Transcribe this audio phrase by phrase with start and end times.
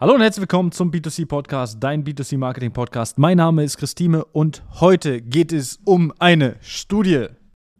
[0.00, 3.18] Hallo und herzlich willkommen zum B2C Podcast, dein B2C Marketing Podcast.
[3.18, 7.26] Mein Name ist Christine und heute geht es um eine Studie.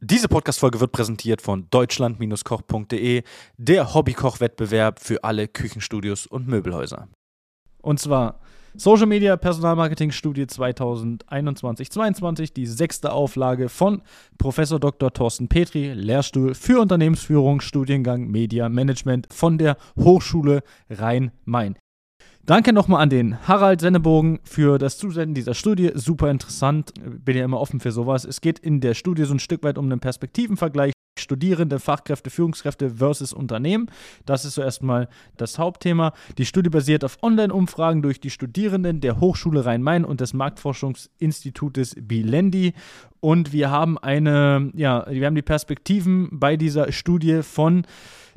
[0.03, 3.23] Diese Podcast-Folge wird präsentiert von deutschland-koch.de,
[3.57, 7.09] der Hobbykoch-Wettbewerb für alle Küchenstudios und Möbelhäuser.
[7.81, 8.41] Und zwar
[8.75, 14.03] Social Media Personalmarketing Studie 2021-22, die sechste Auflage von
[14.37, 15.11] Professor Dr.
[15.11, 21.77] Thorsten Petri, Lehrstuhl für Unternehmensführung, Studiengang Media Management von der Hochschule Rhein-Main.
[22.47, 25.93] Danke nochmal an den Harald Sennebogen für das Zusenden dieser Studie.
[25.95, 26.93] Super interessant.
[27.25, 28.25] Bin ja immer offen für sowas.
[28.25, 30.93] Es geht in der Studie so ein Stück weit um einen Perspektivenvergleich.
[31.19, 33.91] Studierende, Fachkräfte, Führungskräfte versus Unternehmen.
[34.25, 36.13] Das ist so erstmal das Hauptthema.
[36.39, 42.73] Die Studie basiert auf Online-Umfragen durch die Studierenden der Hochschule Rhein-Main und des Marktforschungsinstitutes Bilendi.
[43.21, 47.85] Und wir haben eine, ja, wir haben die Perspektiven bei dieser Studie von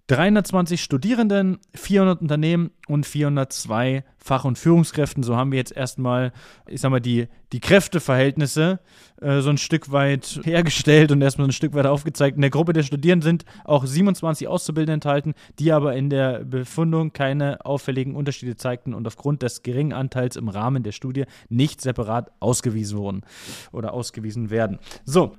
[0.08, 5.24] 320 Studierenden, 400 Unternehmen und 402 Fach- und Führungskräften.
[5.24, 6.34] So haben wir jetzt erstmal,
[6.68, 8.82] ich sag mal, die, die Kräfteverhältnisse
[9.22, 12.36] äh, so ein Stück weit hergestellt und erstmal ein Stück weit aufgezeigt.
[12.36, 17.14] In der Gruppe der Studierenden sind auch 27 Auszubildende enthalten, die aber in der Befundung
[17.14, 22.30] keine auffälligen Unterschiede zeigten und aufgrund des geringen Anteils im Rahmen der Studie nicht separat
[22.42, 23.22] ausgewiesen wurden
[23.72, 24.80] oder ausgewiesen werden.
[25.06, 25.38] So.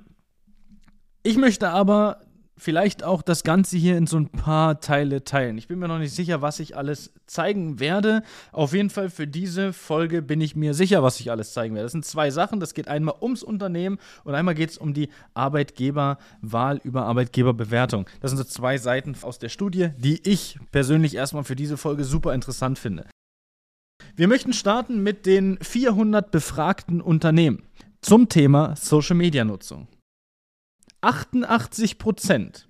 [1.21, 2.19] Ich möchte aber
[2.57, 5.57] vielleicht auch das Ganze hier in so ein paar Teile teilen.
[5.57, 8.23] Ich bin mir noch nicht sicher, was ich alles zeigen werde.
[8.51, 11.85] Auf jeden Fall für diese Folge bin ich mir sicher, was ich alles zeigen werde.
[11.85, 12.59] Das sind zwei Sachen.
[12.59, 18.05] Das geht einmal ums Unternehmen und einmal geht es um die Arbeitgeberwahl über Arbeitgeberbewertung.
[18.21, 22.03] Das sind so zwei Seiten aus der Studie, die ich persönlich erstmal für diese Folge
[22.03, 23.05] super interessant finde.
[24.15, 27.63] Wir möchten starten mit den 400 befragten Unternehmen
[28.01, 29.87] zum Thema Social Media Nutzung.
[31.05, 32.67] 88 Prozent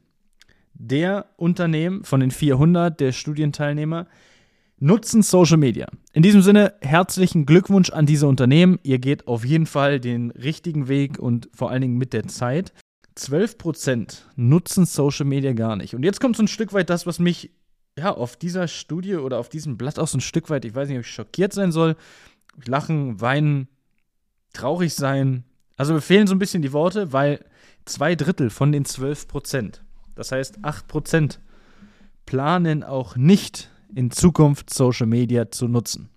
[0.74, 4.08] der Unternehmen von den 400 der Studienteilnehmer
[4.78, 5.88] nutzen Social Media.
[6.12, 8.78] In diesem Sinne herzlichen Glückwunsch an diese Unternehmen.
[8.84, 12.74] Ihr geht auf jeden Fall den richtigen Weg und vor allen Dingen mit der Zeit.
[13.16, 15.96] 12 Prozent nutzen Social Media gar nicht.
[15.96, 17.52] Und jetzt kommt so ein Stück weit das, was mich
[17.98, 20.90] ja auf dieser Studie oder auf diesem Blatt auch so ein Stück weit, ich weiß
[20.90, 21.96] nicht, ob ich schockiert sein soll,
[22.66, 23.70] lachen, weinen,
[24.52, 25.46] traurig sein.
[25.78, 27.40] Also mir fehlen so ein bisschen die Worte, weil
[27.86, 29.84] zwei Drittel von den 12 Prozent,
[30.16, 31.40] das heißt 8 Prozent,
[32.26, 36.10] planen auch nicht in Zukunft Social Media zu nutzen.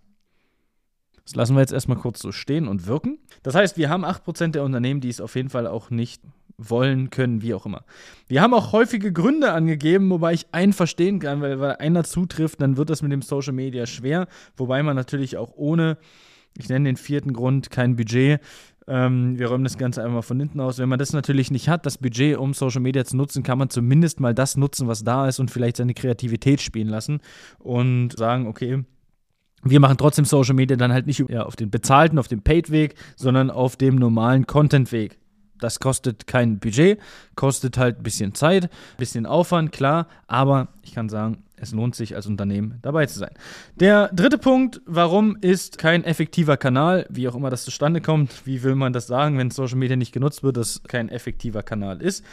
[1.24, 3.18] Das lassen wir jetzt erstmal kurz so stehen und wirken.
[3.42, 6.22] Das heißt, wir haben 8% der Unternehmen, die es auf jeden Fall auch nicht
[6.56, 7.84] wollen können, wie auch immer.
[8.26, 12.60] Wir haben auch häufige Gründe angegeben, wobei ich einen verstehen kann, weil, weil einer zutrifft,
[12.60, 14.26] dann wird das mit dem Social Media schwer,
[14.56, 15.98] wobei man natürlich auch ohne,
[16.56, 18.40] ich nenne den vierten Grund, kein Budget,
[18.88, 20.78] ähm, wir räumen das Ganze einmal von hinten aus.
[20.78, 23.70] Wenn man das natürlich nicht hat, das Budget, um Social Media zu nutzen, kann man
[23.70, 27.20] zumindest mal das nutzen, was da ist und vielleicht seine Kreativität spielen lassen
[27.58, 28.84] und sagen, okay,
[29.62, 32.94] wir machen trotzdem Social Media dann halt nicht ja, auf den bezahlten, auf dem Paid-Weg,
[33.16, 35.18] sondern auf dem normalen Content-Weg.
[35.58, 37.00] Das kostet kein Budget,
[37.34, 41.94] kostet halt ein bisschen Zeit, ein bisschen Aufwand, klar, aber ich kann sagen, es lohnt
[41.94, 43.32] sich als Unternehmen dabei zu sein.
[43.76, 48.62] Der dritte Punkt, warum ist kein effektiver Kanal, wie auch immer das zustande kommt, wie
[48.62, 52.24] will man das sagen, wenn Social Media nicht genutzt wird, dass kein effektiver Kanal ist?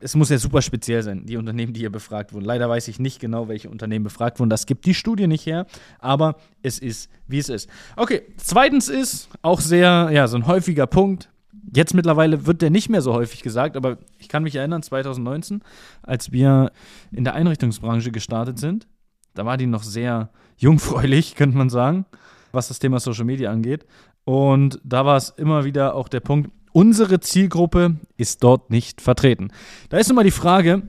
[0.00, 2.44] Es muss ja super speziell sein, die Unternehmen, die hier befragt wurden.
[2.44, 4.50] Leider weiß ich nicht genau, welche Unternehmen befragt wurden.
[4.50, 5.66] Das gibt die Studie nicht her,
[5.98, 7.68] aber es ist, wie es ist.
[7.96, 11.30] Okay, zweitens ist auch sehr, ja, so ein häufiger Punkt,
[11.74, 15.62] Jetzt mittlerweile wird der nicht mehr so häufig gesagt, aber ich kann mich erinnern, 2019,
[16.02, 16.72] als wir
[17.12, 18.86] in der Einrichtungsbranche gestartet sind,
[19.34, 22.06] da war die noch sehr jungfräulich, könnte man sagen,
[22.52, 23.86] was das Thema Social Media angeht.
[24.24, 29.50] Und da war es immer wieder auch der Punkt, unsere Zielgruppe ist dort nicht vertreten.
[29.88, 30.82] Da ist immer die Frage,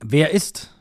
[0.00, 0.74] wer ist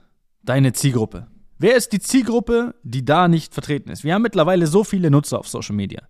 [0.44, 1.28] deine Zielgruppe?
[1.60, 4.04] Wer ist die Zielgruppe, die da nicht vertreten ist?
[4.04, 6.04] Wir haben mittlerweile so viele Nutzer auf Social Media.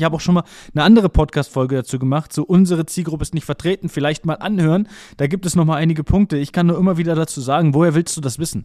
[0.00, 0.44] Ich habe auch schon mal
[0.74, 2.32] eine andere Podcast-Folge dazu gemacht.
[2.32, 3.90] So, unsere Zielgruppe ist nicht vertreten.
[3.90, 4.88] Vielleicht mal anhören.
[5.18, 6.38] Da gibt es noch mal einige Punkte.
[6.38, 8.64] Ich kann nur immer wieder dazu sagen, woher willst du das wissen?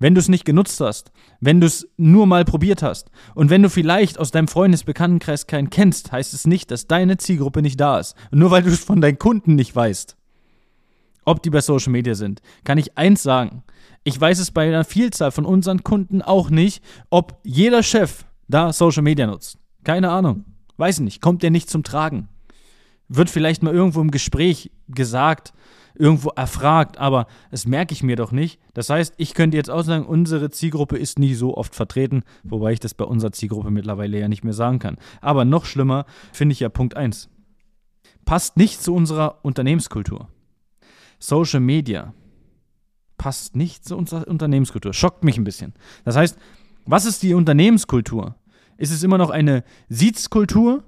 [0.00, 3.62] Wenn du es nicht genutzt hast, wenn du es nur mal probiert hast und wenn
[3.62, 8.00] du vielleicht aus deinem Freundesbekanntenkreis keinen kennst, heißt es nicht, dass deine Zielgruppe nicht da
[8.00, 8.16] ist.
[8.32, 10.16] Nur weil du es von deinen Kunden nicht weißt,
[11.26, 13.62] ob die bei Social Media sind, kann ich eins sagen.
[14.02, 18.72] Ich weiß es bei einer Vielzahl von unseren Kunden auch nicht, ob jeder Chef da
[18.72, 19.60] Social Media nutzt.
[19.84, 20.44] Keine Ahnung.
[20.76, 21.20] Weiß nicht.
[21.20, 22.28] Kommt der nicht zum Tragen?
[23.08, 25.52] Wird vielleicht mal irgendwo im Gespräch gesagt,
[25.94, 28.60] irgendwo erfragt, aber das merke ich mir doch nicht.
[28.72, 32.72] Das heißt, ich könnte jetzt auch sagen, unsere Zielgruppe ist nie so oft vertreten, wobei
[32.72, 34.96] ich das bei unserer Zielgruppe mittlerweile ja nicht mehr sagen kann.
[35.20, 37.28] Aber noch schlimmer finde ich ja Punkt 1.
[38.24, 40.28] Passt nicht zu unserer Unternehmenskultur.
[41.18, 42.14] Social Media
[43.18, 44.94] passt nicht zu unserer Unternehmenskultur.
[44.94, 45.74] Schockt mich ein bisschen.
[46.04, 46.38] Das heißt,
[46.86, 48.36] Was ist die Unternehmenskultur?
[48.80, 50.84] Ist es immer noch eine Siezkultur?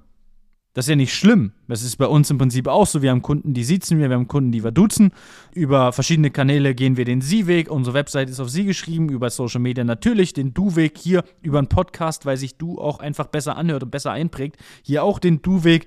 [0.73, 1.51] Das ist ja nicht schlimm.
[1.67, 3.03] Das ist bei uns im Prinzip auch so.
[3.03, 5.11] Wir haben Kunden, die siezen wir, wir haben Kunden, die wir duzen.
[5.53, 7.69] Über verschiedene Kanäle gehen wir den Sie-Weg.
[7.69, 9.09] Unsere Website ist auf Sie geschrieben.
[9.09, 10.97] Über Social Media natürlich den Du-Weg.
[10.97, 14.57] Hier über einen Podcast, weil sich Du auch einfach besser anhört und besser einprägt.
[14.81, 15.85] Hier auch den Du-Weg.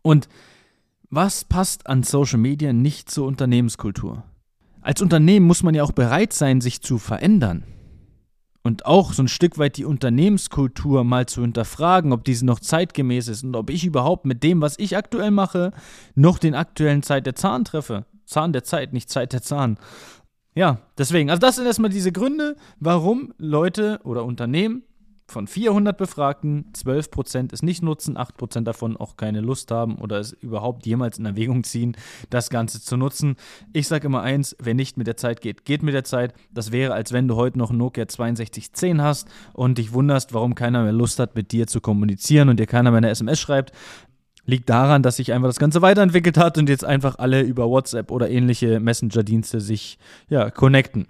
[0.00, 0.26] Und
[1.10, 4.22] was passt an Social Media nicht zur Unternehmenskultur?
[4.80, 7.64] Als Unternehmen muss man ja auch bereit sein, sich zu verändern
[8.68, 13.28] und auch so ein Stück weit die Unternehmenskultur mal zu hinterfragen, ob diese noch zeitgemäß
[13.28, 15.72] ist und ob ich überhaupt mit dem, was ich aktuell mache,
[16.14, 18.04] noch den aktuellen Zeit der Zahn treffe.
[18.26, 19.78] Zahn der Zeit, nicht Zeit der Zahn.
[20.54, 24.82] Ja, deswegen, also das sind erstmal diese Gründe, warum Leute oder Unternehmen
[25.30, 30.32] von 400 Befragten 12% es nicht nutzen, 8% davon auch keine Lust haben oder es
[30.32, 31.96] überhaupt jemals in Erwägung ziehen,
[32.30, 33.36] das Ganze zu nutzen.
[33.74, 36.32] Ich sage immer eins, wer nicht mit der Zeit geht, geht mit der Zeit.
[36.50, 40.82] Das wäre, als wenn du heute noch Nokia 6210 hast und dich wunderst, warum keiner
[40.82, 43.72] mehr Lust hat, mit dir zu kommunizieren und dir keiner mehr eine SMS schreibt.
[44.46, 48.10] Liegt daran, dass sich einfach das Ganze weiterentwickelt hat und jetzt einfach alle über WhatsApp
[48.10, 49.98] oder ähnliche Messenger-Dienste sich
[50.30, 51.08] ja, connecten.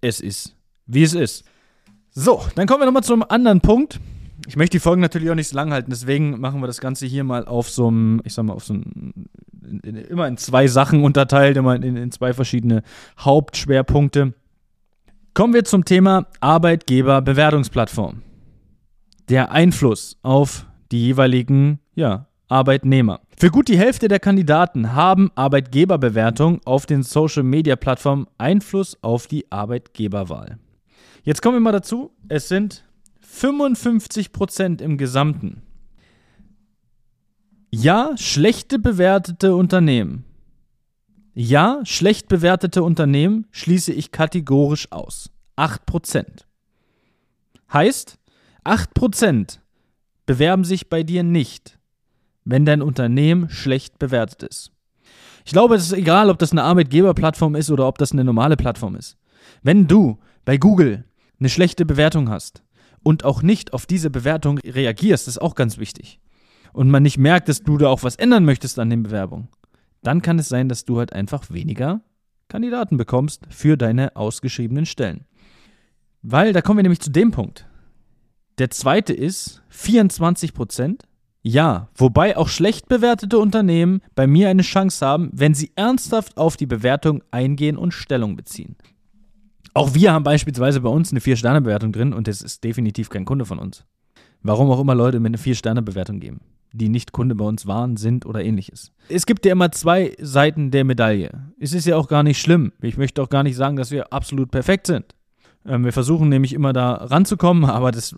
[0.00, 0.54] Es ist,
[0.86, 1.44] wie es ist.
[2.14, 3.98] So, dann kommen wir nochmal zum anderen Punkt.
[4.46, 7.06] Ich möchte die Folgen natürlich auch nicht so lang halten, deswegen machen wir das Ganze
[7.06, 9.12] hier mal auf so einem, ich sag mal, auf so einem,
[9.62, 12.82] in, in, immer in zwei Sachen unterteilt, immer in, in zwei verschiedene
[13.18, 14.34] Hauptschwerpunkte.
[15.32, 18.20] Kommen wir zum Thema Arbeitgeberbewertungsplattform.
[19.30, 23.20] Der Einfluss auf die jeweiligen ja, Arbeitnehmer.
[23.38, 30.58] Für gut die Hälfte der Kandidaten haben Arbeitgeberbewertungen auf den Social-Media-Plattformen Einfluss auf die Arbeitgeberwahl.
[31.24, 32.84] Jetzt kommen wir mal dazu, es sind
[33.24, 35.62] 55% im Gesamten.
[37.70, 40.24] Ja, schlechte bewertete Unternehmen.
[41.34, 45.30] Ja, schlecht bewertete Unternehmen schließe ich kategorisch aus.
[45.56, 46.44] 8%.
[47.72, 48.18] Heißt,
[48.64, 49.58] 8%
[50.26, 51.78] bewerben sich bei dir nicht,
[52.44, 54.72] wenn dein Unternehmen schlecht bewertet ist.
[55.44, 58.56] Ich glaube, es ist egal, ob das eine Arbeitgeberplattform ist oder ob das eine normale
[58.56, 59.16] Plattform ist.
[59.62, 61.04] Wenn du bei Google
[61.42, 62.62] eine schlechte Bewertung hast
[63.02, 66.20] und auch nicht auf diese Bewertung reagierst, ist auch ganz wichtig.
[66.72, 69.48] Und man nicht merkt, dass du da auch was ändern möchtest an den Bewerbungen,
[70.02, 72.00] dann kann es sein, dass du halt einfach weniger
[72.46, 75.24] Kandidaten bekommst für deine ausgeschriebenen Stellen.
[76.22, 77.66] Weil, da kommen wir nämlich zu dem Punkt.
[78.58, 81.02] Der zweite ist 24 Prozent.
[81.42, 86.56] Ja, wobei auch schlecht bewertete Unternehmen bei mir eine Chance haben, wenn sie ernsthaft auf
[86.56, 88.76] die Bewertung eingehen und Stellung beziehen.
[89.74, 93.46] Auch wir haben beispielsweise bei uns eine Vier-Sterne-Bewertung drin und das ist definitiv kein Kunde
[93.46, 93.84] von uns.
[94.42, 96.40] Warum auch immer Leute mir eine Vier-Sterne-Bewertung geben,
[96.72, 98.92] die nicht Kunde bei uns waren, sind oder ähnliches.
[99.08, 101.30] Es gibt ja immer zwei Seiten der Medaille.
[101.58, 102.72] Es ist ja auch gar nicht schlimm.
[102.82, 105.14] Ich möchte auch gar nicht sagen, dass wir absolut perfekt sind.
[105.64, 108.14] Ähm, wir versuchen nämlich immer da ranzukommen, aber das,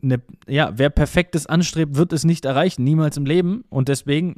[0.00, 3.64] ne, ja, wer Perfektes anstrebt, wird es nicht erreichen, niemals im Leben.
[3.68, 4.36] Und deswegen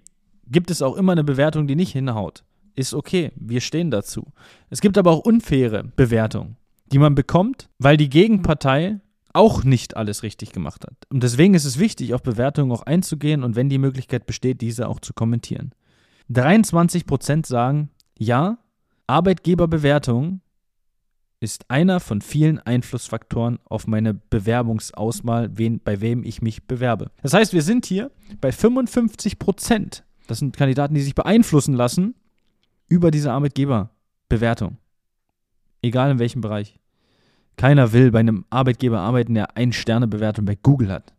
[0.48, 2.42] gibt es auch immer eine Bewertung, die nicht hinhaut
[2.76, 4.32] ist okay, wir stehen dazu.
[4.70, 6.56] Es gibt aber auch unfaire Bewertungen,
[6.92, 9.00] die man bekommt, weil die Gegenpartei
[9.32, 10.94] auch nicht alles richtig gemacht hat.
[11.10, 14.88] Und deswegen ist es wichtig, auf Bewertungen auch einzugehen und wenn die Möglichkeit besteht, diese
[14.88, 15.72] auch zu kommentieren.
[16.30, 18.58] 23% sagen, ja,
[19.06, 20.40] Arbeitgeberbewertung
[21.38, 27.10] ist einer von vielen Einflussfaktoren auf meine Bewerbungsauswahl, wen, bei wem ich mich bewerbe.
[27.22, 32.14] Das heißt, wir sind hier bei 55% Das sind Kandidaten, die sich beeinflussen lassen
[32.88, 34.78] über diese Arbeitgeberbewertung.
[35.82, 36.78] Egal in welchem Bereich.
[37.56, 41.14] Keiner will bei einem Arbeitgeber arbeiten, der eine Sterne-Bewertung bei Google hat.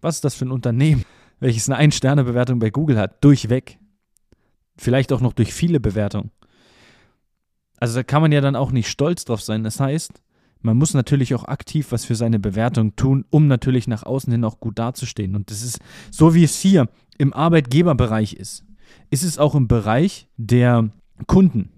[0.00, 1.04] Was ist das für ein Unternehmen,
[1.40, 3.22] welches eine Ein-Sterne-Bewertung bei Google hat?
[3.22, 3.78] Durchweg.
[4.76, 6.30] Vielleicht auch noch durch viele Bewertungen.
[7.78, 9.64] Also da kann man ja dann auch nicht stolz drauf sein.
[9.64, 10.22] Das heißt,
[10.60, 14.44] man muss natürlich auch aktiv was für seine Bewertung tun, um natürlich nach außen hin
[14.44, 15.36] auch gut dazustehen.
[15.36, 18.64] Und das ist so, wie es hier im Arbeitgeberbereich ist
[19.10, 20.90] ist es auch im Bereich der
[21.26, 21.70] Kunden.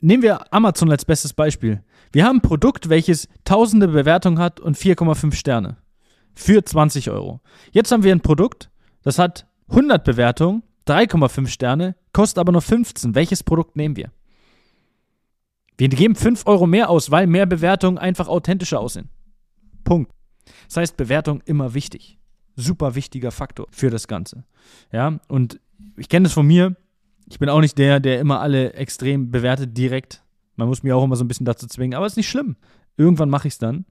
[0.00, 1.82] Nehmen wir Amazon als bestes Beispiel.
[2.12, 5.78] Wir haben ein Produkt, welches tausende Bewertungen hat und 4,5 Sterne.
[6.34, 7.40] Für 20 Euro.
[7.72, 8.70] Jetzt haben wir ein Produkt,
[9.02, 13.14] das hat 100 Bewertungen, 3,5 Sterne, kostet aber nur 15.
[13.14, 14.12] Welches Produkt nehmen wir?
[15.78, 19.10] Wir geben 5 Euro mehr aus, weil mehr Bewertungen einfach authentischer aussehen.
[19.84, 20.12] Punkt.
[20.68, 22.18] Das heißt, Bewertung immer wichtig.
[22.54, 24.44] Super wichtiger Faktor für das Ganze.
[24.90, 25.60] Ja, und
[25.96, 26.76] ich kenne das von mir.
[27.28, 30.22] Ich bin auch nicht der, der immer alle extrem bewertet direkt.
[30.56, 32.56] Man muss mir auch immer so ein bisschen dazu zwingen, aber es ist nicht schlimm.
[32.96, 33.84] Irgendwann mache ich es dann.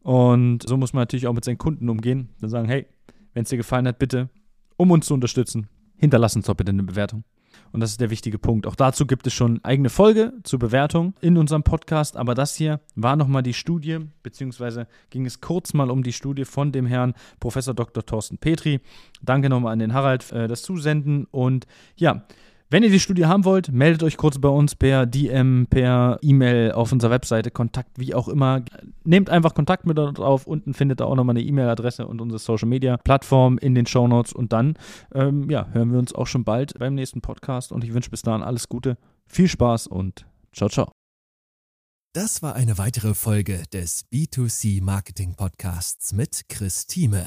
[0.00, 2.28] Und so muss man natürlich auch mit seinen Kunden umgehen.
[2.40, 2.86] Dann sagen, hey,
[3.34, 4.28] wenn es dir gefallen hat, bitte,
[4.76, 7.24] um uns zu unterstützen, hinterlass uns doch bitte eine Bewertung.
[7.72, 8.66] Und das ist der wichtige Punkt.
[8.66, 12.16] Auch dazu gibt es schon eigene Folge zur Bewertung in unserem Podcast.
[12.16, 16.44] Aber das hier war nochmal die Studie, beziehungsweise ging es kurz mal um die Studie
[16.44, 18.04] von dem Herrn Professor Dr.
[18.04, 18.80] Thorsten Petri.
[19.22, 21.26] Danke nochmal an den Harald äh, das Zusenden.
[21.30, 22.24] Und ja,
[22.68, 26.72] wenn ihr die Studie haben wollt, meldet euch kurz bei uns per DM, per E-Mail
[26.72, 28.62] auf unserer Webseite, Kontakt, wie auch immer.
[29.04, 30.46] Nehmt einfach Kontakt mit uns auf.
[30.46, 34.08] Unten findet ihr auch nochmal eine E-Mail-Adresse und unsere Social Media Plattform in den Show
[34.08, 34.32] Notes.
[34.32, 34.74] Und dann
[35.14, 37.70] ähm, ja, hören wir uns auch schon bald beim nächsten Podcast.
[37.70, 40.90] Und ich wünsche bis dahin alles Gute, viel Spaß und ciao, ciao.
[42.14, 47.26] Das war eine weitere Folge des B2C Marketing Podcasts mit Chris Thieme.